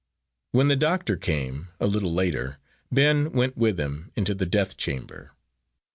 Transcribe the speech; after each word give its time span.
When 0.51 0.67
the 0.67 0.75
doctor 0.75 1.15
came, 1.15 1.67
a 1.79 1.85
little 1.85 2.11
later, 2.11 2.57
Ben 2.91 3.31
went 3.33 3.55
with 3.55 3.79
him 3.79 4.11
into 4.15 4.33
the 4.33 4.47
death 4.47 4.75
chamber. 4.75 5.33